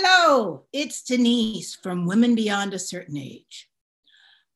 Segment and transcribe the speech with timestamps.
[0.00, 3.68] Hello, it's Denise from Women Beyond a Certain Age.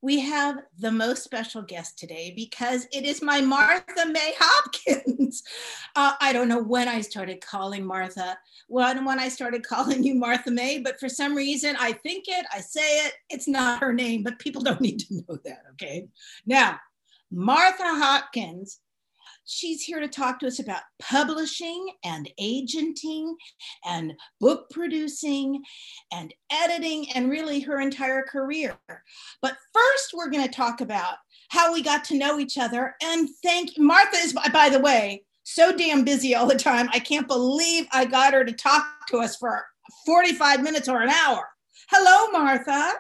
[0.00, 5.42] We have the most special guest today because it is my Martha May Hopkins.
[5.96, 8.38] Uh, I don't know when I started calling Martha,
[8.68, 12.46] when, when I started calling you Martha May, but for some reason I think it,
[12.54, 16.08] I say it, it's not her name, but people don't need to know that, okay?
[16.46, 16.78] Now,
[17.30, 18.78] Martha Hopkins
[19.44, 23.36] She's here to talk to us about publishing and agenting
[23.84, 25.62] and book producing
[26.12, 28.78] and editing and really her entire career.
[29.40, 31.16] But first, we're going to talk about
[31.50, 32.94] how we got to know each other.
[33.02, 36.88] And thank Martha is, by the way, so damn busy all the time.
[36.92, 39.64] I can't believe I got her to talk to us for
[40.06, 41.48] 45 minutes or an hour.
[41.90, 42.92] Hello, Martha.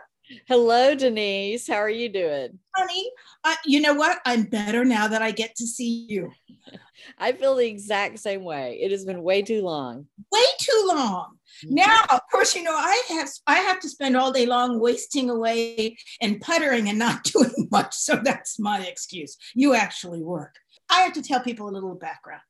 [0.46, 1.66] Hello, Denise.
[1.66, 2.58] How are you doing?
[2.74, 3.10] Honey,
[3.44, 4.20] uh, you know what?
[4.24, 6.30] I'm better now that I get to see you.
[7.18, 8.78] I feel the exact same way.
[8.80, 10.06] It has been way too long.
[10.30, 11.36] Way too long.
[11.64, 11.74] Mm-hmm.
[11.74, 15.28] Now, of course, you know I have I have to spend all day long wasting
[15.28, 17.94] away and puttering and not doing much.
[17.94, 19.36] So that's my excuse.
[19.54, 20.54] You actually work.
[20.90, 22.42] I have to tell people a little background.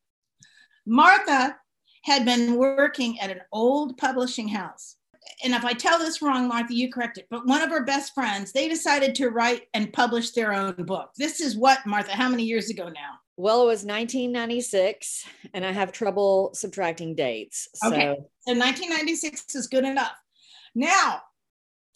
[0.86, 1.56] Martha
[2.04, 4.96] had been working at an old publishing house
[5.44, 7.26] and if I tell this wrong, Martha, you correct it.
[7.30, 11.10] But one of her best friends, they decided to write and publish their own book.
[11.16, 13.18] This is what, Martha, how many years ago now?
[13.36, 17.68] Well, it was 1996, and I have trouble subtracting dates.
[17.74, 17.88] So.
[17.88, 18.14] Okay.
[18.46, 20.16] So 1996 is good enough.
[20.74, 21.22] Now,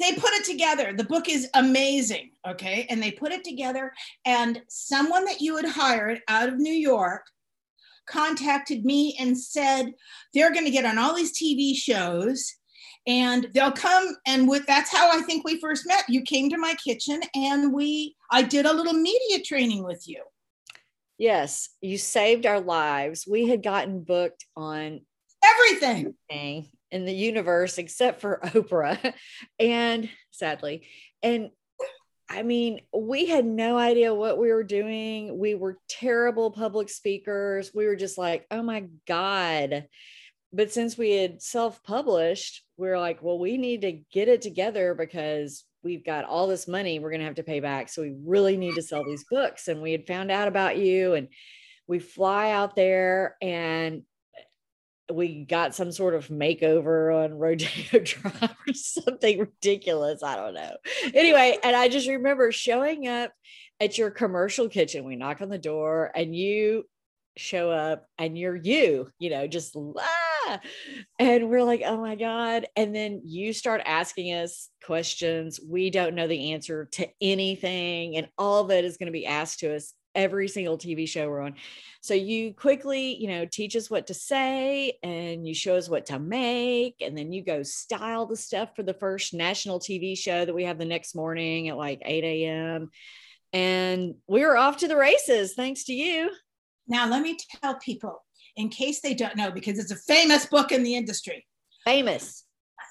[0.01, 0.93] they put it together.
[0.93, 2.31] The book is amazing.
[2.47, 2.87] Okay.
[2.91, 3.93] And they put it together,
[4.25, 7.23] and someone that you had hired out of New York
[8.09, 9.93] contacted me and said
[10.33, 12.55] they're going to get on all these TV shows
[13.07, 16.59] and they'll come and with that's how i think we first met you came to
[16.59, 20.23] my kitchen and we i did a little media training with you
[21.19, 25.01] yes you saved our lives we had gotten booked on
[25.45, 26.15] everything
[26.91, 29.15] in the universe except for oprah
[29.59, 30.87] and sadly
[31.23, 31.51] and
[32.29, 35.39] I mean, we had no idea what we were doing.
[35.39, 37.71] We were terrible public speakers.
[37.73, 39.87] We were just like, oh my God.
[40.57, 44.41] But since we had self published, we are like, well, we need to get it
[44.41, 47.91] together because we've got all this money we're going to have to pay back.
[47.91, 49.69] So we really need to sell these books.
[49.69, 51.29] And we had found out about you and
[51.87, 54.03] we fly out there and
[55.13, 60.23] we got some sort of makeover on Rodeo Drive or something ridiculous.
[60.23, 60.75] I don't know.
[61.13, 63.31] Anyway, and I just remember showing up
[63.79, 65.05] at your commercial kitchen.
[65.05, 66.85] We knock on the door and you
[67.37, 70.26] show up and you're you, you know, just ah,
[71.19, 72.67] and we're like, oh my God.
[72.77, 75.61] And then you start asking us questions.
[75.67, 78.17] We don't know the answer to anything.
[78.17, 81.43] And all it is going to be asked to us every single TV show we're
[81.43, 81.55] on.
[82.01, 86.07] So you quickly, you know, teach us what to say and you show us what
[86.07, 86.97] to make.
[87.01, 90.65] And then you go style the stuff for the first national TV show that we
[90.65, 92.91] have the next morning at like 8 a.m.
[93.53, 96.31] And we were off to the races thanks to you.
[96.89, 98.23] Now, let me tell people,
[98.57, 101.47] in case they don't know, because it's a famous book in the industry.
[101.85, 102.45] Famous.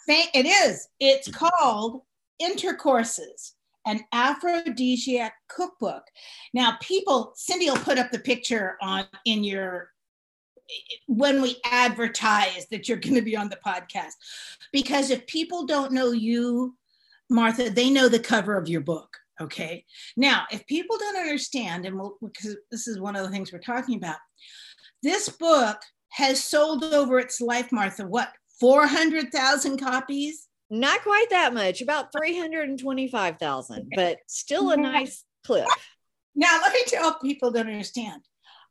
[0.08, 0.88] It is.
[1.00, 2.02] It's called
[2.40, 3.56] Intercourses,
[3.88, 6.03] an aphrodisiac cookbook.
[6.53, 9.90] Now, people, Cindy will put up the picture on in your
[11.08, 14.14] when we advertise that you're going to be on the podcast.
[14.72, 16.76] Because if people don't know you,
[17.30, 19.16] Martha, they know the cover of your book.
[19.42, 19.86] Okay.
[20.16, 23.59] Now, if people don't understand, and we'll, because this is one of the things we're
[23.59, 24.18] talking about,
[25.06, 25.78] this book
[26.10, 30.48] has sold over its life, Martha, what, 400,000 copies?
[30.72, 35.68] Not quite that much, about 325,000, but still a nice clip.
[36.34, 38.24] Now, let me tell people to understand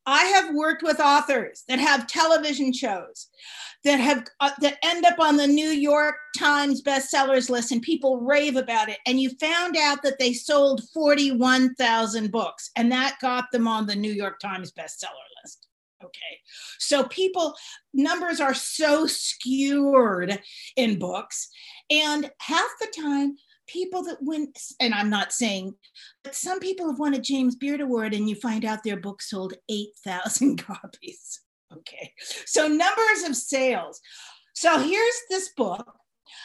[0.06, 3.28] I have worked with authors that have television shows
[3.84, 8.20] that have uh, that end up on the New York Times bestsellers list and people
[8.20, 13.50] rave about it and you found out that they sold 41,000 books and that got
[13.50, 15.33] them on the New York Times bestseller list.
[16.04, 16.40] Okay.
[16.78, 17.54] So people
[17.92, 20.38] numbers are so skewed
[20.76, 21.48] in books
[21.90, 23.36] and half the time
[23.66, 25.74] people that win, and I'm not saying,
[26.22, 29.22] but some people have won a James Beard Award and you find out their book
[29.22, 31.40] sold 8,000 copies.
[31.72, 32.12] Okay,
[32.46, 34.00] so numbers of sales.
[34.54, 35.92] So here's this book.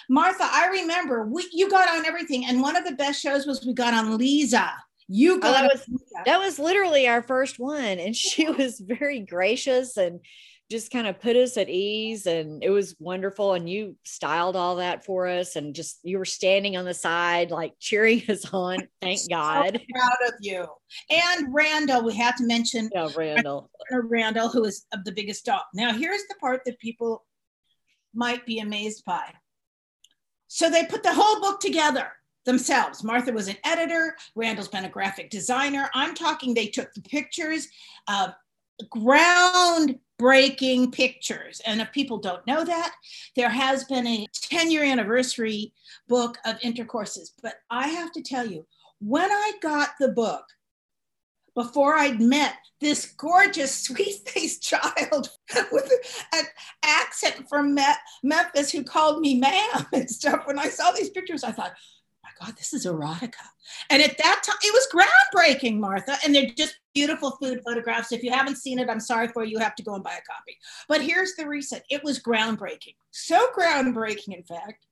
[0.09, 3.65] Martha, I remember we, you got on everything, and one of the best shows was
[3.65, 4.71] we got on Leeza.
[5.11, 6.39] You got oh, that was that.
[6.39, 10.19] was literally our first one, and she was very gracious and
[10.69, 14.75] just kind of put us at ease and it was wonderful and you styled all
[14.75, 18.77] that for us and just you were standing on the side like cheering us on
[19.01, 19.81] thank god.
[19.91, 20.67] proud of you.
[21.09, 23.71] And randall we have to mention yeah, randall.
[23.91, 25.63] Randall who is the biggest dog.
[25.73, 27.25] Now here's the part that people
[28.13, 29.33] might be amazed by.
[30.49, 32.11] So they put the whole book together
[32.45, 33.03] themselves.
[33.03, 35.89] Martha was an editor, Randall's been a graphic designer.
[35.93, 37.67] I'm talking, they took the pictures,
[38.07, 38.29] uh,
[38.85, 41.61] groundbreaking pictures.
[41.65, 42.95] And if people don't know that,
[43.35, 45.73] there has been a 10 year anniversary
[46.07, 47.33] book of intercourses.
[47.41, 48.65] But I have to tell you,
[48.99, 50.45] when I got the book,
[51.55, 55.29] before I'd met this gorgeous, sweet faced child
[55.71, 55.91] with
[56.33, 56.45] an
[56.83, 57.77] accent from
[58.23, 60.43] Memphis who called me ma'am and stuff.
[60.45, 61.73] When I saw these pictures, I thought,
[62.39, 63.33] God, this is erotica.
[63.89, 66.17] And at that time, it was groundbreaking, Martha.
[66.23, 68.11] And they're just beautiful food photographs.
[68.11, 69.51] If you haven't seen it, I'm sorry for you.
[69.51, 70.57] You have to go and buy a copy.
[70.87, 72.95] But here's the reason it was groundbreaking.
[73.11, 74.85] So groundbreaking, in fact,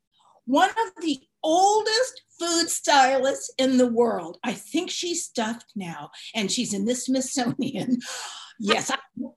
[0.46, 4.38] one of the oldest food stylists in the world.
[4.44, 8.00] I think she's stuffed now, and she's in the Smithsonian.
[8.60, 8.92] yes,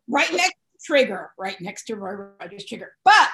[0.09, 2.93] right next to Trigger, right next to Roy Rogers Trigger.
[3.05, 3.29] But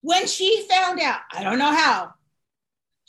[0.00, 2.12] when she found out, I don't know how,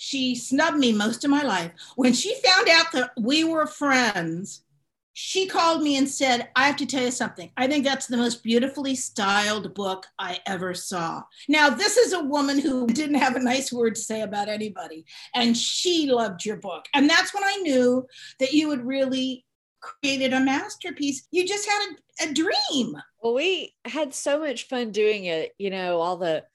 [0.02, 1.74] she snubbed me most of my life.
[1.98, 4.64] When she found out that we were friends,
[5.12, 7.52] she called me and said, I have to tell you something.
[7.58, 11.24] I think that's the most beautifully styled book I ever saw.
[11.50, 15.04] Now, this is a woman who didn't have a nice word to say about anybody,
[15.36, 16.86] and she loved your book.
[16.94, 18.08] And that's when I knew
[18.40, 19.46] that you had really
[19.82, 21.28] created a masterpiece.
[21.30, 22.96] You just had a, a dream.
[23.22, 26.46] Well, we had so much fun doing it, you know, all the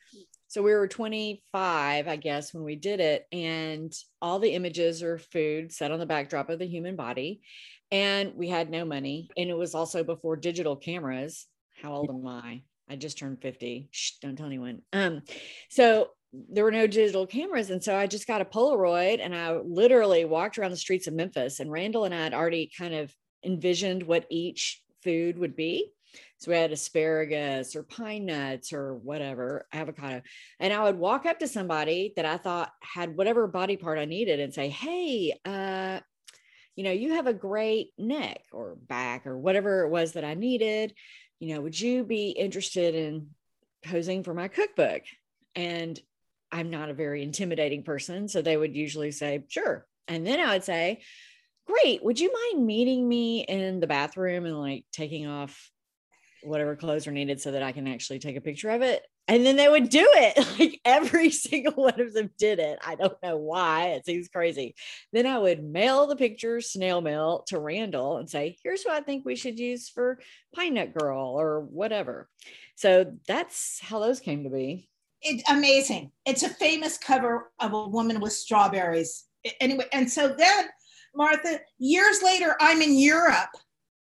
[0.55, 3.27] so we were 25, I guess, when we did it.
[3.33, 3.93] And
[4.23, 7.41] all the images are food set on the backdrop of the human body.
[7.91, 9.31] And we had no money.
[9.37, 11.49] And it was also before digital cameras.
[11.83, 12.63] How old am I?
[12.89, 13.89] I just turned 50.
[13.91, 14.83] Shh, don't tell anyone.
[14.93, 15.23] Um,
[15.71, 17.71] so there were no digital cameras.
[17.71, 21.15] And so I just got a Polaroid and I literally walked around the streets of
[21.15, 21.59] Memphis.
[21.59, 23.13] And Randall and I had already kind of
[23.45, 25.91] envisioned what each food would be.
[26.45, 30.21] So we had asparagus or pine nuts or whatever, avocado.
[30.61, 34.05] And I would walk up to somebody that I thought had whatever body part I
[34.05, 36.01] needed and say, Hey, uh,
[36.77, 40.35] you know, you have a great neck or back or whatever it was that I
[40.35, 40.93] needed.
[41.41, 43.29] You know, would you be interested in
[43.83, 45.01] posing for my cookbook?
[45.55, 45.99] And
[46.53, 48.29] I'm not a very intimidating person.
[48.29, 49.87] So they would usually say, Sure.
[50.09, 51.01] And then I would say,
[51.67, 52.05] Great.
[52.05, 55.71] Would you mind meeting me in the bathroom and like taking off
[56.45, 59.03] whatever clothes are needed so that I can actually take a picture of it.
[59.27, 60.47] And then they would do it.
[60.59, 62.79] Like every single one of them did it.
[62.87, 63.89] I don't know why.
[63.89, 64.75] It seems crazy.
[65.13, 69.01] Then I would mail the pictures, snail mail to Randall and say, here's what I
[69.01, 70.21] think we should use for
[70.55, 72.29] Pine Nut Girl or whatever.
[72.77, 74.89] So that's how those came to be.
[75.23, 76.13] It's amazing.
[76.25, 79.25] It's a famous cover of a woman with strawberries.
[79.61, 80.67] Anyway, and so then,
[81.17, 83.51] Martha, years later, I'm in Europe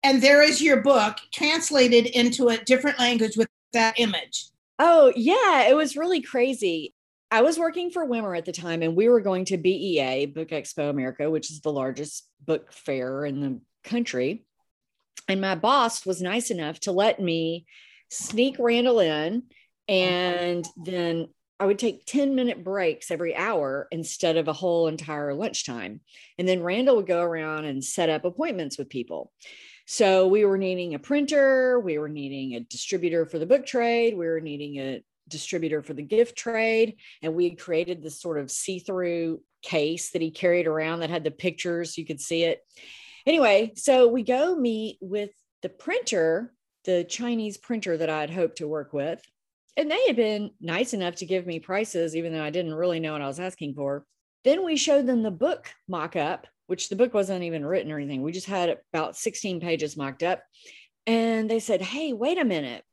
[0.03, 4.49] and there is your book translated into a different language with that image.
[4.79, 6.93] Oh, yeah, it was really crazy.
[7.29, 10.49] I was working for Wimmer at the time, and we were going to BEA, Book
[10.49, 14.45] Expo America, which is the largest book fair in the country.
[15.27, 17.65] And my boss was nice enough to let me
[18.09, 19.43] sneak Randall in,
[19.89, 21.27] and then
[21.59, 26.01] I would take 10 minute breaks every hour instead of a whole entire lunchtime.
[26.37, 29.31] And then Randall would go around and set up appointments with people.
[29.89, 34.17] So we were needing a printer, we were needing a distributor for the book trade,
[34.17, 38.37] we were needing a distributor for the gift trade, and we had created this sort
[38.37, 42.59] of see-through case that he carried around that had the pictures, you could see it.
[43.25, 48.57] Anyway, so we go meet with the printer, the Chinese printer that I had hoped
[48.57, 49.21] to work with.
[49.77, 52.99] And they had been nice enough to give me prices, even though I didn't really
[52.99, 54.05] know what I was asking for.
[54.43, 57.97] Then we showed them the book mock up which the book wasn't even written or
[57.97, 58.21] anything.
[58.21, 60.43] We just had about 16 pages mocked up.
[61.05, 62.83] And they said, Hey, wait a minute.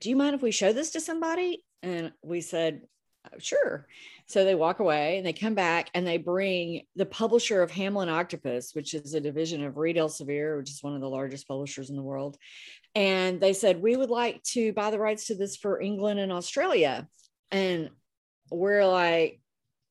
[0.00, 1.64] Do you mind if we show this to somebody?
[1.82, 2.82] And we said,
[3.26, 3.86] oh, Sure.
[4.26, 8.08] So they walk away and they come back and they bring the publisher of Hamlyn
[8.08, 11.90] Octopus, which is a division of Reed Elsevier, which is one of the largest publishers
[11.90, 12.36] in the world.
[12.94, 16.30] And they said, We would like to buy the rights to this for England and
[16.30, 17.08] Australia.
[17.50, 17.90] And
[18.50, 19.40] we're like,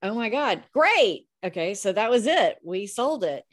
[0.01, 2.57] Oh my God, great Okay, so that was it.
[2.63, 3.43] We sold it.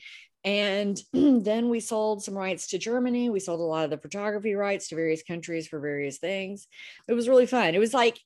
[0.44, 3.30] And then we sold some rights to Germany.
[3.30, 6.66] We sold a lot of the photography rights to various countries for various things.
[7.08, 7.74] It was really fun.
[7.74, 8.18] It was like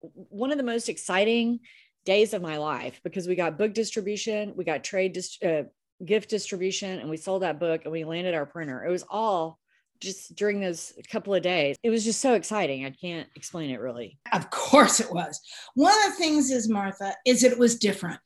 [0.00, 1.60] one of the most exciting
[2.04, 5.62] days of my life because we got book distribution, we got trade dis- uh,
[6.04, 8.84] gift distribution, and we sold that book and we landed our printer.
[8.84, 9.58] It was all
[10.00, 11.76] just during those couple of days.
[11.82, 12.84] It was just so exciting.
[12.84, 14.18] I can't explain it really.
[14.32, 15.40] Of course it was.
[15.74, 18.20] One of the things is, Martha, is that it was different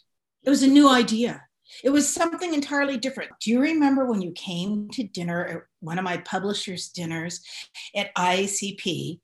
[0.44, 1.42] it was a new idea.
[1.84, 3.30] It was something entirely different.
[3.40, 7.42] Do you remember when you came to dinner at one of my publishers' dinners
[7.94, 9.20] at IACP?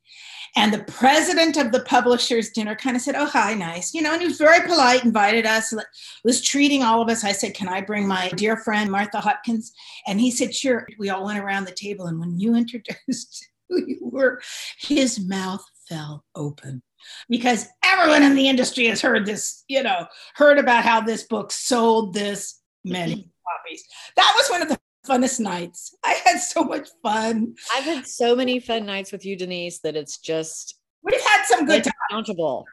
[0.57, 3.93] And the president of the publishers' dinner kind of said, Oh, hi, nice.
[3.95, 5.75] You know, and he was very polite, invited us,
[6.23, 7.25] was treating all of us.
[7.25, 9.73] I said, Can I bring my dear friend, Martha Hopkins?
[10.07, 10.87] And he said, Sure.
[10.99, 12.07] We all went around the table.
[12.07, 14.41] And when you introduced who you were,
[14.79, 16.83] his mouth fell open
[17.29, 21.53] because everyone in the industry has heard this, you know, heard about how this book
[21.53, 23.85] sold this many copies.
[24.17, 25.95] That was one of the funnest nights.
[26.05, 27.55] I had so much fun.
[27.75, 31.67] I've had so many fun nights with you, Denise, that it's just we've had some
[31.67, 31.95] good times.
[32.11, 32.67] Countable.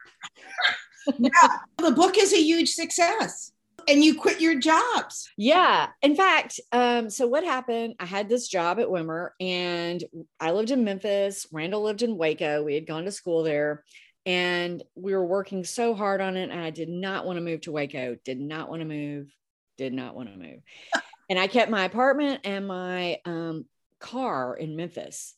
[1.18, 3.52] yeah, the book is a huge success.
[3.88, 5.28] And you quit your jobs.
[5.36, 5.88] Yeah.
[6.02, 7.96] In fact, um, so what happened?
[7.98, 10.04] I had this job at Wimmer and
[10.38, 11.48] I lived in Memphis.
[11.50, 12.62] Randall lived in Waco.
[12.62, 13.82] We had gone to school there
[14.24, 17.60] and we were working so hard on it and i did not want to move
[17.60, 19.32] to waco did not want to move
[19.78, 20.60] did not want to move.
[21.30, 23.64] And i kept my apartment and my um,
[24.00, 25.34] car in memphis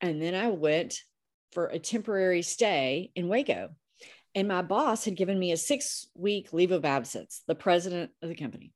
[0.00, 1.00] and then i went
[1.52, 3.70] for a temporary stay in waco.
[4.34, 8.30] And my boss had given me a six week leave of absence the president of
[8.30, 8.72] the company.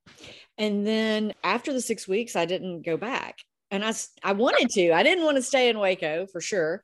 [0.59, 3.39] And then after the six weeks i didn't go back.
[3.71, 6.83] And i i wanted to i didn't want to stay in waco for sure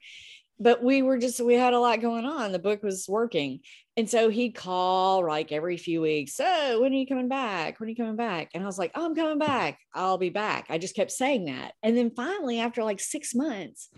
[0.63, 2.53] but we were just we had a lot going on.
[2.53, 3.59] The book was working.
[3.97, 7.79] And so he'd call like every few weeks so when are you coming back?
[7.79, 8.49] When are you coming back?
[8.53, 9.79] And i was like oh i'm coming back.
[9.93, 10.67] I'll be back.
[10.69, 11.73] I just kept saying that.
[11.83, 13.89] And then finally after like six months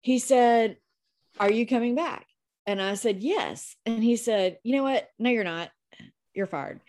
[0.00, 0.76] he said
[1.40, 2.26] are you coming back?
[2.66, 3.74] And i said yes.
[3.84, 5.08] And he said you know what?
[5.18, 5.70] No you're not.
[6.32, 6.80] You're fired.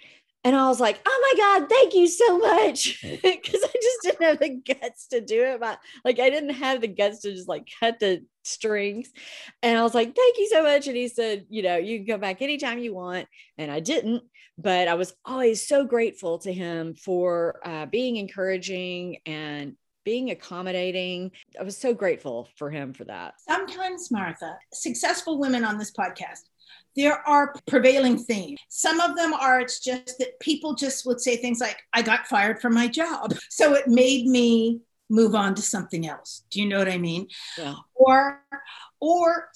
[0.46, 3.04] And I was like, oh my God, thank you so much.
[3.22, 5.60] Because I just didn't have the guts to do it.
[5.60, 9.10] But like, I didn't have the guts to just like cut the strings.
[9.64, 10.88] And I was like, thank you so much.
[10.88, 13.28] And he said, you know, you can come back anytime you want.
[13.58, 14.24] And I didn't.
[14.58, 21.32] But I was always so grateful to him for uh, being encouraging and being accommodating.
[21.60, 23.36] I was so grateful for him for that.
[23.48, 26.42] Sometimes, Martha, successful women on this podcast
[26.96, 28.60] there are prevailing themes.
[28.68, 32.28] Some of them are it's just that people just would say things like, I got
[32.28, 33.34] fired from my job.
[33.50, 36.44] So it made me move on to something else.
[36.50, 37.28] Do you know what I mean?
[37.58, 37.76] Yeah.
[37.96, 38.44] Or
[39.02, 39.50] or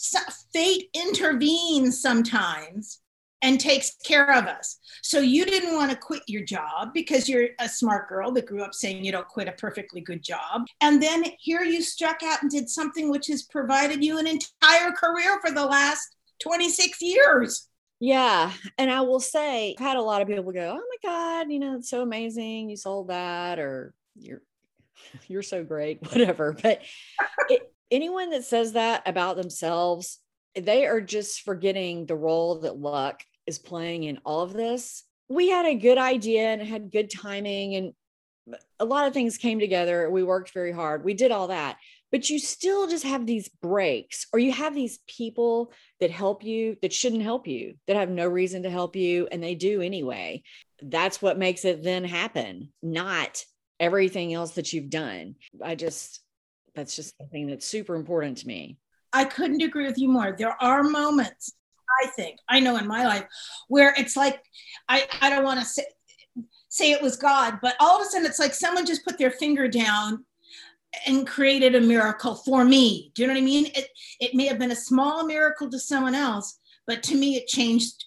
[0.53, 3.00] fate intervenes sometimes
[3.43, 4.79] and takes care of us.
[5.01, 8.63] So you didn't want to quit your job because you're a smart girl that grew
[8.63, 10.65] up saying you don't quit a perfectly good job.
[10.79, 14.91] And then here you struck out and did something which has provided you an entire
[14.93, 17.67] career for the last 26 years.
[18.00, 18.51] Yeah.
[18.77, 21.60] And I will say, I've had a lot of people go, Oh my God, you
[21.60, 22.69] know, it's so amazing.
[22.69, 24.41] You sold that, or you're,
[25.27, 26.55] you're so great, whatever.
[26.62, 26.81] But
[27.50, 30.19] it, anyone that says that about themselves,
[30.55, 35.03] they are just forgetting the role that luck is playing in all of this.
[35.29, 37.93] We had a good idea and had good timing, and
[38.79, 40.10] a lot of things came together.
[40.10, 41.03] We worked very hard.
[41.03, 41.77] We did all that
[42.13, 46.77] but you still just have these breaks or you have these people that help you
[46.83, 50.41] that shouldn't help you that have no reason to help you and they do anyway
[50.83, 53.43] that's what makes it then happen not
[53.84, 56.22] everything else that you've done i just
[56.75, 58.78] that's just something that's super important to me
[59.12, 61.54] i couldn't agree with you more there are moments
[62.04, 63.25] i think i know in my life
[63.68, 64.42] where it's like
[64.90, 65.86] i i don't want to say
[66.70, 69.32] say it was god but all of a sudden it's like someone just put their
[69.32, 70.25] finger down
[71.06, 73.12] and created a miracle for me.
[73.16, 73.68] Do you know what I mean?
[73.75, 73.88] It
[74.20, 78.06] it may have been a small miracle to someone else, but to me it changed,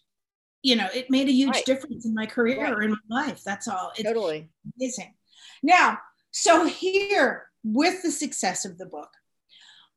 [0.62, 1.64] you know, it made a huge right.
[1.64, 2.72] difference in my career right.
[2.72, 3.42] or in my life.
[3.44, 3.92] That's all.
[3.96, 5.14] It's totally amazing.
[5.62, 5.98] Now,
[6.30, 9.10] so here with the success of the book,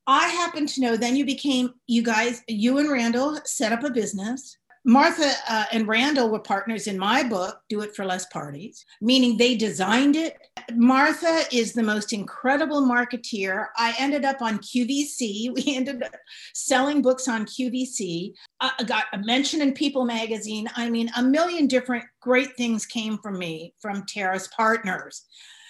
[0.08, 3.92] I happen to know then you became you guys, you and Randall set up a
[3.92, 8.86] business Martha uh, and Randall were partners in my book, Do It for Less Parties,
[9.02, 10.38] meaning they designed it.
[10.74, 13.68] Martha is the most incredible marketeer.
[13.76, 15.54] I ended up on QVC.
[15.60, 16.14] We ended up
[16.54, 18.34] selling books on QVC.
[18.62, 20.70] I got a mention in People magazine.
[20.76, 25.26] I mean, a million different great things came from me from Terrace Partners.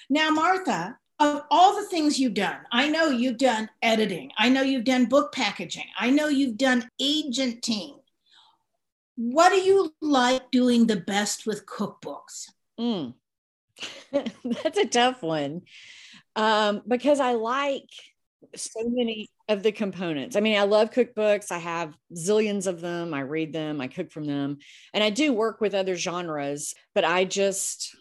[0.10, 4.32] Now, Martha, of all the things you've done, I know you've done editing.
[4.38, 5.88] I know you've done book packaging.
[6.00, 8.00] I know you've done agenting
[9.20, 12.52] what do you like doing the best with cookbooks?
[12.80, 13.16] Mm.
[14.14, 15.64] That's a tough one
[16.38, 17.90] um, because I like
[18.56, 20.38] so many of the components.
[20.38, 21.52] I mean, I love cookbooks.
[21.52, 23.14] I have zillions of them.
[23.14, 24.60] I read them, I cook from them,
[24.94, 27.94] and I do work with other genres, but I just,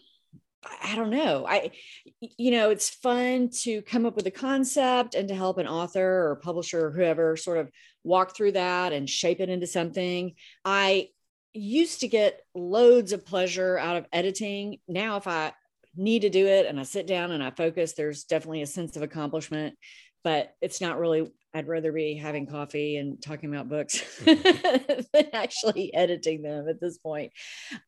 [0.81, 1.45] I don't know.
[1.47, 1.71] I,
[2.19, 6.29] you know, it's fun to come up with a concept and to help an author
[6.29, 7.69] or publisher or whoever sort of
[8.03, 10.33] walk through that and shape it into something.
[10.65, 11.09] I
[11.53, 14.79] used to get loads of pleasure out of editing.
[14.87, 15.53] Now, if I
[15.95, 18.97] need to do it and I sit down and I focus, there's definitely a sense
[18.97, 19.77] of accomplishment,
[20.23, 25.01] but it's not really, I'd rather be having coffee and talking about books mm-hmm.
[25.13, 27.31] than actually editing them at this point.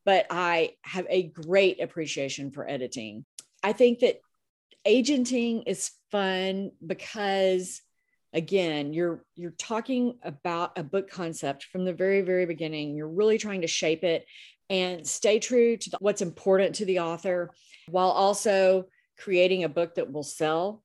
[0.04, 3.24] But I have a great appreciation for editing.
[3.62, 4.20] I think that
[4.84, 7.80] agenting is fun because
[8.32, 13.38] again you're you're talking about a book concept from the very very beginning you're really
[13.38, 14.26] trying to shape it
[14.70, 17.50] and stay true to the, what's important to the author
[17.88, 18.86] while also
[19.18, 20.82] creating a book that will sell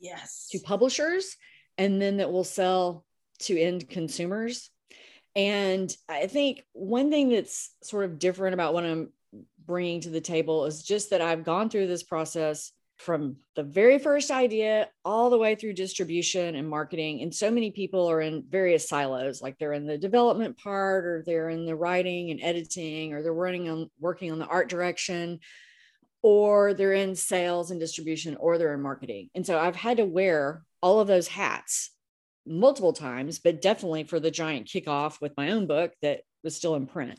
[0.00, 1.36] yes to publishers
[1.80, 3.04] and then that will sell
[3.40, 4.70] to end consumers
[5.34, 9.10] and i think one thing that's sort of different about what i'm
[9.66, 13.98] bringing to the table is just that i've gone through this process from the very
[13.98, 17.22] first idea all the way through distribution and marketing.
[17.22, 21.22] And so many people are in various silos, like they're in the development part, or
[21.24, 25.40] they're in the writing and editing, or they're running on working on the art direction,
[26.22, 29.30] or they're in sales and distribution, or they're in marketing.
[29.34, 31.90] And so I've had to wear all of those hats
[32.46, 36.74] multiple times, but definitely for the giant kickoff with my own book that was still
[36.74, 37.18] in print.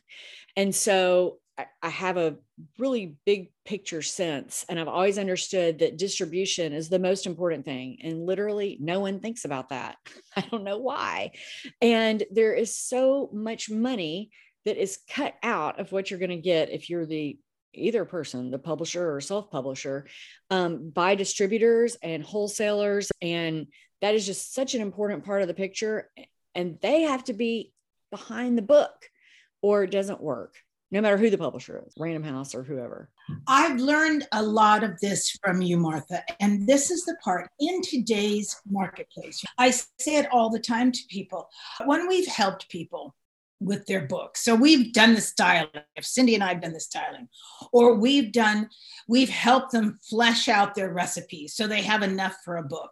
[0.55, 1.37] And so
[1.81, 2.37] I have a
[2.79, 7.99] really big picture sense, and I've always understood that distribution is the most important thing.
[8.03, 9.97] And literally, no one thinks about that.
[10.35, 11.31] I don't know why.
[11.81, 14.31] And there is so much money
[14.65, 17.37] that is cut out of what you're going to get if you're the
[17.73, 20.07] either person, the publisher or self publisher,
[20.49, 23.11] um, by distributors and wholesalers.
[23.21, 23.67] And
[24.01, 26.09] that is just such an important part of the picture.
[26.55, 27.71] And they have to be
[28.09, 29.09] behind the book
[29.61, 30.55] or it doesn't work
[30.91, 33.09] no matter who the publisher is, Random House or whoever.
[33.47, 36.21] I've learned a lot of this from you, Martha.
[36.41, 39.41] And this is the part in today's marketplace.
[39.57, 41.49] I say it all the time to people.
[41.85, 43.15] When we've helped people,
[43.61, 44.43] with their books.
[44.43, 45.69] So we've done the styling.
[45.95, 47.29] If Cindy and I have done the styling,
[47.71, 48.69] or we've done,
[49.07, 52.91] we've helped them flesh out their recipes so they have enough for a book.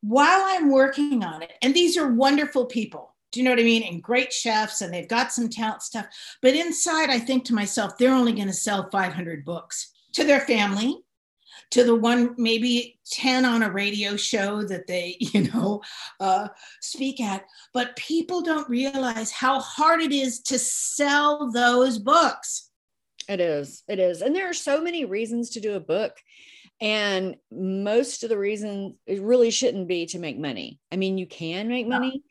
[0.00, 3.64] While I'm working on it, and these are wonderful people, do you know what I
[3.64, 3.82] mean?
[3.82, 6.06] And great chefs, and they've got some talent stuff.
[6.40, 10.40] But inside, I think to myself, they're only going to sell 500 books to their
[10.40, 11.03] family,
[11.74, 15.82] to the one maybe 10 on a radio show that they, you know,
[16.20, 16.46] uh,
[16.80, 17.44] speak at.
[17.72, 22.70] But people don't realize how hard it is to sell those books.
[23.28, 23.82] It is.
[23.88, 24.22] It is.
[24.22, 26.16] And there are so many reasons to do a book.
[26.80, 30.78] And most of the reasons it really shouldn't be to make money.
[30.92, 32.22] I mean, you can make money,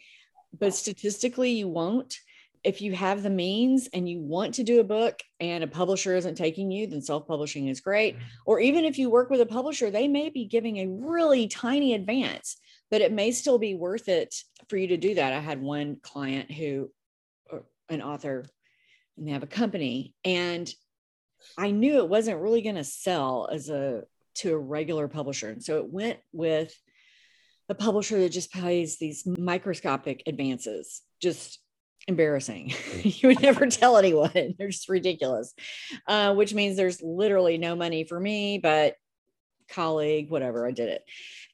[0.58, 2.16] but statistically you won't
[2.64, 6.16] if you have the means and you want to do a book and a publisher
[6.16, 8.16] isn't taking you, then self publishing is great.
[8.16, 8.26] Mm-hmm.
[8.46, 11.94] Or even if you work with a publisher, they may be giving a really tiny
[11.94, 12.58] advance,
[12.90, 14.34] but it may still be worth it
[14.70, 15.34] for you to do that.
[15.34, 16.90] I had one client who,
[17.90, 18.46] an author,
[19.18, 20.72] and they have a company, and
[21.58, 24.04] I knew it wasn't really going to sell as a
[24.36, 25.50] to a regular publisher.
[25.50, 26.76] And so it went with
[27.70, 31.60] a publisher that just pays these microscopic advances, just
[32.08, 32.74] embarrassing.
[33.04, 34.56] you would never tell anyone.
[34.58, 35.54] They're just ridiculous,
[36.08, 38.96] uh, which means there's literally no money for me, but
[39.70, 41.04] colleague, whatever, I did it.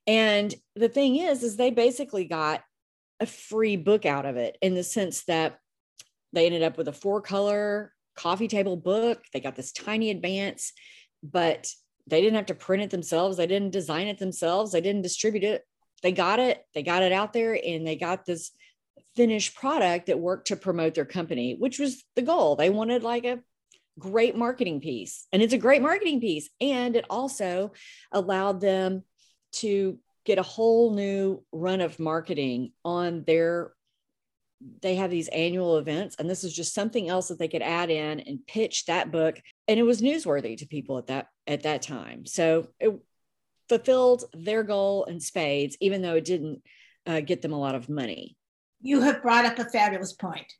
[0.07, 2.61] And the thing is, is they basically got
[3.19, 5.59] a free book out of it in the sense that
[6.33, 9.21] they ended up with a four color coffee table book.
[9.33, 10.73] They got this tiny advance,
[11.21, 11.71] but
[12.07, 13.37] they didn't have to print it themselves.
[13.37, 14.71] They didn't design it themselves.
[14.71, 15.63] They didn't distribute it
[16.01, 18.51] they got it, they got it out there, and they got this
[19.15, 22.55] finished product that worked to promote their company, which was the goal.
[22.55, 23.39] They wanted like a
[23.97, 26.49] great marketing piece, and it's a great marketing piece.
[26.61, 27.73] And it also
[28.11, 29.03] allowed them
[29.53, 33.73] to get a whole new run of marketing on their
[34.81, 37.89] they have these annual events and this is just something else that they could add
[37.89, 41.81] in and pitch that book and it was newsworthy to people at that at that
[41.81, 42.91] time so it,
[43.69, 46.61] fulfilled their goal in spades, even though it didn't
[47.05, 48.35] uh, get them a lot of money.
[48.81, 50.53] You have brought up a fabulous point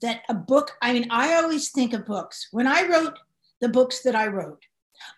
[0.00, 2.48] that a book, I mean, I always think of books.
[2.50, 3.18] When I wrote
[3.60, 4.62] the books that I wrote,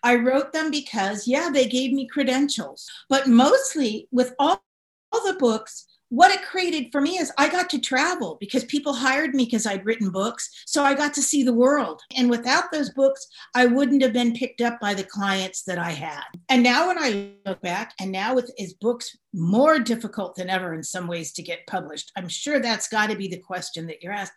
[0.03, 4.63] I wrote them because, yeah, they gave me credentials, but mostly with all,
[5.11, 8.93] all the books, what it created for me is I got to travel because people
[8.93, 10.49] hired me because I'd written books.
[10.65, 12.01] So I got to see the world.
[12.15, 15.91] And without those books, I wouldn't have been picked up by the clients that I
[15.91, 16.23] had.
[16.47, 20.73] And now when I look back, and now with his books more difficult than ever
[20.73, 24.01] in some ways to get published, I'm sure that's got to be the question that
[24.01, 24.31] you're asked.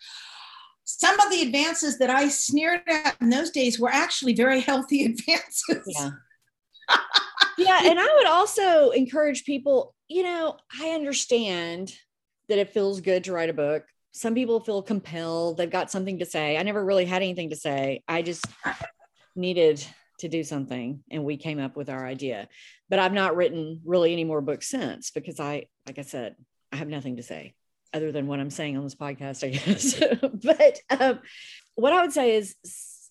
[0.82, 5.04] Some of the advances that I sneered at in those days were actually very healthy
[5.06, 5.84] advances.
[5.86, 6.10] Yeah.
[7.56, 7.80] yeah.
[7.84, 11.94] And I would also encourage people, you know, I understand
[12.48, 13.84] that it feels good to write a book.
[14.10, 16.56] some people feel compelled, they've got something to say.
[16.56, 18.02] I never really had anything to say.
[18.08, 18.44] I just
[19.36, 19.84] needed
[20.20, 22.48] to do something and we came up with our idea.
[22.88, 26.34] But I've not written really any more books since because I, like I said,
[26.72, 27.54] I have nothing to say
[27.94, 30.02] other than what I'm saying on this podcast, I guess.
[30.42, 31.20] but um,
[31.74, 32.56] what I would say is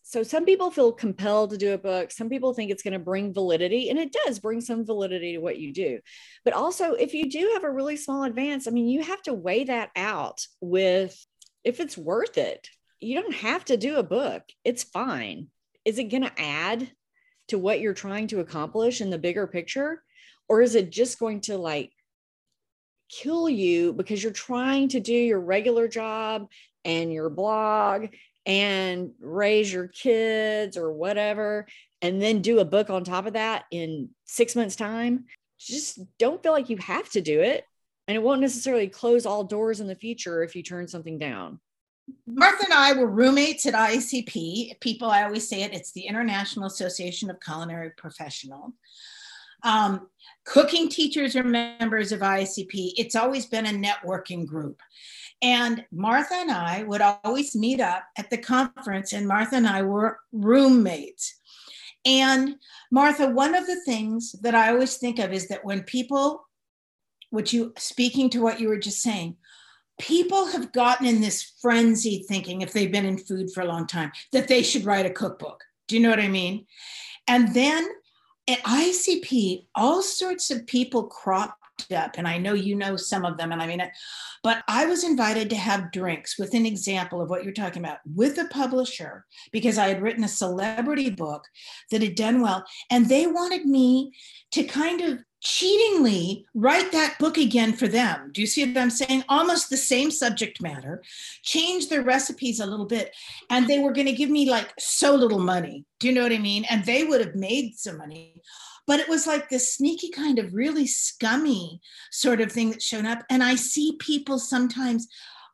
[0.09, 2.99] so some people feel compelled to do a book some people think it's going to
[2.99, 5.99] bring validity and it does bring some validity to what you do.
[6.45, 9.33] But also if you do have a really small advance i mean you have to
[9.33, 11.17] weigh that out with
[11.67, 12.69] if it's worth it.
[13.01, 14.43] You don't have to do a book.
[14.63, 15.47] It's fine.
[15.83, 16.89] Is it going to add
[17.49, 20.01] to what you're trying to accomplish in the bigger picture?
[20.47, 21.91] Or is it just going to like
[23.09, 26.47] kill you because you're trying to do your regular job
[26.85, 28.07] and your blog
[28.47, 31.67] and raise your kids or whatever,
[32.01, 35.25] and then do a book on top of that in six months' time,
[35.59, 37.65] just don't feel like you have to do it.
[38.07, 41.59] And it won't necessarily close all doors in the future if you turn something down.
[42.25, 44.79] Martha and I were roommates at IACP.
[44.79, 48.71] People, I always say it, it's the International Association of Culinary Professionals.
[49.67, 50.07] Um,
[50.45, 52.93] cooking teachers are members of IACP.
[52.95, 54.81] It's always been a networking group.
[55.41, 59.81] And Martha and I would always meet up at the conference, and Martha and I
[59.81, 61.37] were roommates.
[62.05, 62.55] And
[62.91, 66.47] Martha, one of the things that I always think of is that when people,
[67.31, 69.35] which you speaking to what you were just saying,
[69.99, 73.85] people have gotten in this frenzy thinking, if they've been in food for a long
[73.85, 75.61] time, that they should write a cookbook.
[75.89, 76.65] Do you know what I mean?
[77.27, 77.85] And then
[78.47, 81.53] at ICP, all sorts of people cropped
[81.93, 83.81] up and i know you know some of them and i mean
[84.43, 87.99] but i was invited to have drinks with an example of what you're talking about
[88.15, 91.43] with a publisher because i had written a celebrity book
[91.91, 94.11] that had done well and they wanted me
[94.51, 98.31] to kind of cheatingly write that book again for them.
[98.33, 99.23] Do you see what I'm saying?
[99.29, 101.03] Almost the same subject matter,
[101.43, 103.15] change their recipes a little bit.
[103.49, 105.85] And they were going to give me like so little money.
[105.99, 106.65] Do you know what I mean?
[106.69, 108.41] And they would have made some money
[108.87, 113.05] but it was like this sneaky kind of really scummy sort of thing that showed
[113.05, 115.07] up and i see people sometimes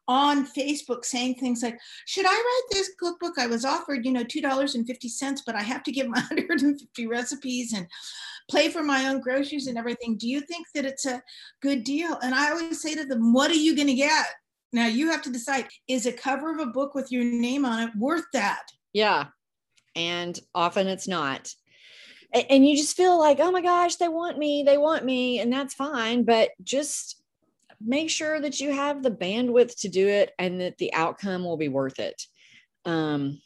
[0.07, 3.39] on facebook saying things like should i write this cookbook?
[3.39, 7.87] I was offered you know $2.50 but i have to give my 150 recipes and
[8.49, 10.17] play for my own groceries and everything.
[10.17, 11.21] Do you think that it's a
[11.61, 12.17] good deal?
[12.21, 14.27] And i always say to them what are you going to get?
[14.71, 17.87] Now you have to decide is a cover of a book with your name on
[17.87, 18.63] it worth that?
[18.91, 19.27] Yeah.
[19.95, 21.53] And often it's not.
[22.33, 25.53] And you just feel like oh my gosh they want me they want me and
[25.53, 27.21] that's fine but just
[27.85, 31.57] make sure that you have the bandwidth to do it and that the outcome will
[31.57, 32.21] be worth it.
[32.85, 33.41] Um,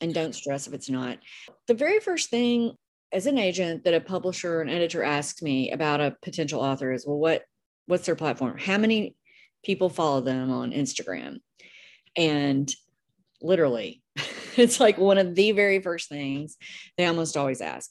[0.00, 1.18] and don't stress if it's not.
[1.66, 2.72] The very first thing
[3.12, 6.92] as an agent that a publisher or an editor asks me about a potential author
[6.92, 7.42] is well what
[7.86, 8.58] what's their platform?
[8.58, 9.16] How many
[9.64, 11.38] people follow them on instagram?
[12.16, 12.72] And
[13.40, 14.02] literally
[14.56, 16.56] it's like one of the very first things
[16.96, 17.90] they almost always ask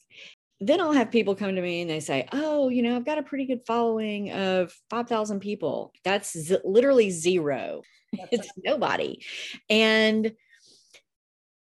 [0.60, 3.20] then I'll have people come to me and they say, Oh, you know, I've got
[3.20, 5.94] a pretty good following of 5,000 people.
[6.04, 7.82] That's z- literally zero.
[8.32, 9.24] it's nobody.
[9.70, 10.34] And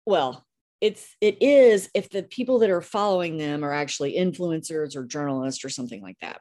[0.07, 0.47] well,
[0.81, 5.65] it's it is if the people that are following them are actually influencers or journalists
[5.65, 6.41] or something like that.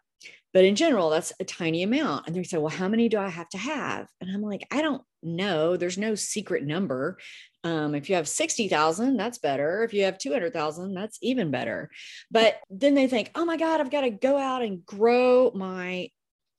[0.58, 2.26] But in general, that's a tiny amount.
[2.26, 4.08] And they say, well, how many do I have to have?
[4.20, 5.78] And I'm like, I don't know.
[5.78, 7.20] There's no secret number.
[7.64, 9.84] Um, if you have 60,000, that's better.
[9.84, 11.92] If you have 200,000, that's even better.
[12.32, 16.10] But then they think, oh my God, I've got to go out and grow my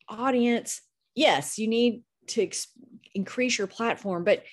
[0.08, 0.80] audience.
[1.16, 2.68] Yes, you need to ex-
[3.16, 4.44] increase your platform, but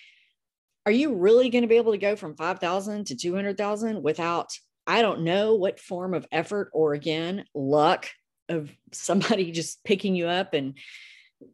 [0.88, 4.50] are you really going to be able to go from 5,000 to 200,000 without,
[4.88, 8.08] I don't know what form of effort or again, luck
[8.50, 10.78] of somebody just picking you up and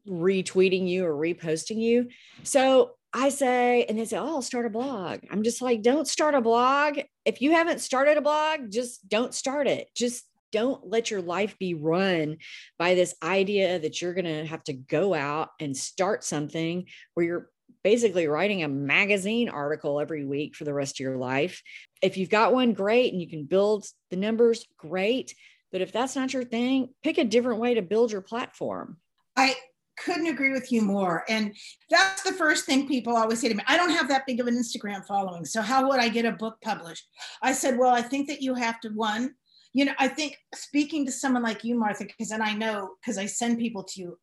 [0.07, 2.09] retweeting you or reposting you?
[2.43, 5.19] So I say, and they say, Oh, I'll start a blog.
[5.29, 6.99] I'm just like, don't start a blog.
[7.25, 9.89] If you haven't started a blog, just don't start it.
[9.95, 12.37] Just don't let your life be run
[12.77, 17.25] by this idea that you're going to have to go out and start something where
[17.25, 17.49] you're
[17.83, 21.61] basically writing a magazine article every week for the rest of your life.
[22.01, 25.33] If you've got one, great, and you can build the numbers, great.
[25.71, 28.97] But if that's not your thing, pick a different way to build your platform.
[29.35, 29.55] I
[29.97, 31.23] couldn't agree with you more.
[31.29, 31.55] And
[31.89, 34.47] that's the first thing people always say to me I don't have that big of
[34.47, 35.45] an Instagram following.
[35.45, 37.07] So, how would I get a book published?
[37.41, 39.35] I said, Well, I think that you have to, one,
[39.73, 43.17] you know, I think speaking to someone like you, Martha, because then I know, because
[43.17, 44.17] I send people to you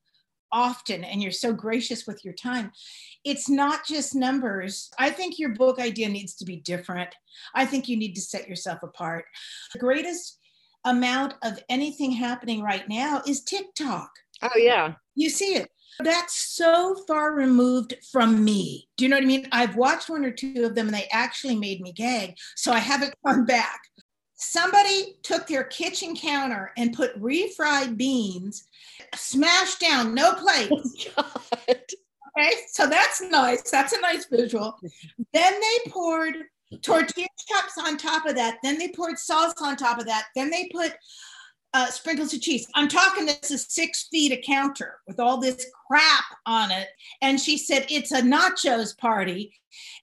[0.53, 2.73] often and you're so gracious with your time.
[3.25, 4.91] It's not just numbers.
[4.99, 7.15] I think your book idea needs to be different.
[7.55, 9.27] I think you need to set yourself apart.
[9.73, 10.38] The greatest
[10.91, 14.11] amount of anything happening right now is TikTok.
[14.43, 14.95] Oh, yeah.
[15.15, 15.71] You see it.
[16.01, 18.89] That's so far removed from me.
[18.97, 19.49] Do you know what I mean?
[19.51, 22.37] I've watched one or two of them and they actually made me gag.
[22.55, 23.81] So I haven't gone back.
[24.35, 28.69] Somebody took their kitchen counter and put refried beans,
[29.17, 31.09] smashed down, no plates.
[31.19, 33.69] Oh, okay, so that's nice.
[33.69, 34.79] That's a nice visual.
[35.33, 36.37] then they poured
[36.83, 38.59] tortilla chops on top of that.
[38.63, 40.27] Then they poured sauce on top of that.
[40.35, 40.95] Then they put
[41.75, 42.67] uh, sprinkles of cheese.
[42.75, 46.89] I'm talking this is six feet a counter with all this crap on it.
[47.21, 49.55] And she said, it's a nachos party.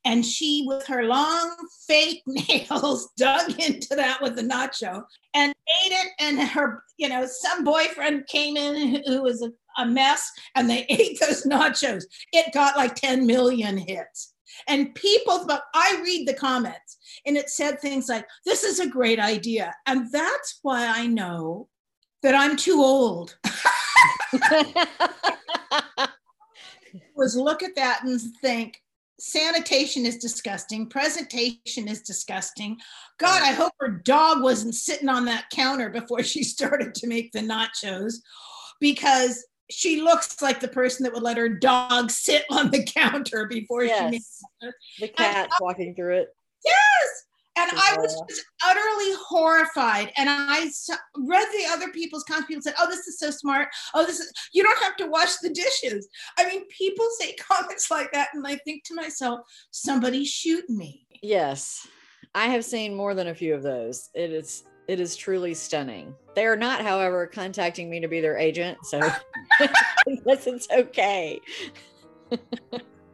[0.05, 1.55] And she, with her long
[1.87, 6.07] fake nails, dug into that with the nacho and ate it.
[6.19, 9.51] And her, you know, some boyfriend came in who was a,
[9.81, 12.03] a mess and they ate those nachos.
[12.31, 14.34] It got like 10 million hits.
[14.67, 18.89] And people, but I read the comments and it said things like, this is a
[18.89, 19.73] great idea.
[19.85, 21.67] And that's why I know
[22.23, 23.37] that I'm too old.
[27.15, 28.81] was look at that and think,
[29.17, 32.77] sanitation is disgusting presentation is disgusting
[33.17, 37.31] god i hope her dog wasn't sitting on that counter before she started to make
[37.31, 38.15] the nachos
[38.81, 43.45] because she looks like the person that would let her dog sit on the counter
[43.45, 43.99] before yes.
[43.99, 44.41] she makes
[44.99, 46.27] the cat walking through it.
[46.63, 47.25] Yes.
[47.57, 50.11] And I was just utterly horrified.
[50.17, 50.69] And I
[51.15, 52.47] read the other people's comments.
[52.47, 53.69] People said, "Oh, this is so smart.
[53.93, 56.05] Oh, this is you don't have to wash the dishes."
[56.37, 59.39] I mean, people say comments like that, and I think to myself,
[59.71, 61.87] "Somebody shoot me." Yes,
[62.33, 64.09] I have seen more than a few of those.
[64.13, 66.15] It is it is truly stunning.
[66.35, 68.99] They are not, however, contacting me to be their agent, so
[69.59, 71.39] guess it's okay.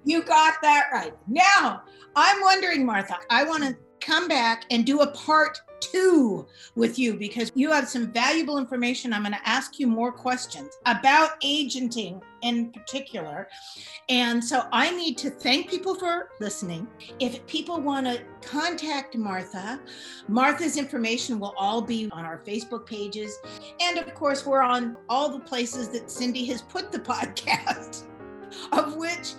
[0.03, 1.13] you got that right.
[1.27, 1.83] Now,
[2.15, 7.15] I'm wondering, Martha, I want to come back and do a part two with you
[7.15, 9.11] because you have some valuable information.
[9.11, 13.47] I'm going to ask you more questions about agenting in particular.
[14.09, 16.87] And so I need to thank people for listening.
[17.19, 19.79] If people want to contact Martha,
[20.27, 23.37] Martha's information will all be on our Facebook pages.
[23.79, 28.05] And of course, we're on all the places that Cindy has put the podcast,
[28.71, 29.33] of which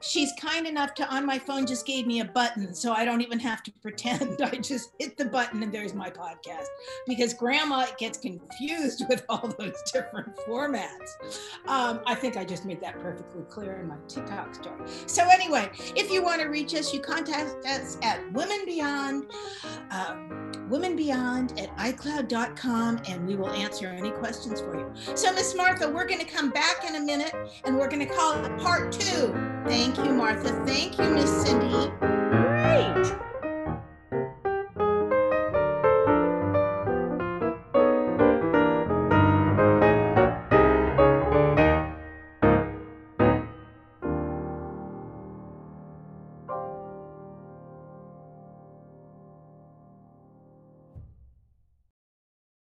[0.00, 3.20] she's kind enough to on my phone just gave me a button so i don't
[3.20, 4.40] even have to pretend.
[4.42, 6.66] I just hit the button and there's my podcast.
[7.06, 11.16] Because grandma gets confused with all those different formats.
[11.66, 14.76] Um, i think i just made that perfectly clear in my tiktok story.
[15.06, 19.30] So anyway if you want to reach us you contact us at women beyond
[19.90, 25.16] um, women beyond at icloud.com and we will answer any questions for you.
[25.16, 28.12] So miss martha we're going to come back in a minute and we're going to
[28.12, 30.64] call it part two Thank you, Martha.
[30.64, 32.25] Thank you, Miss Cindy.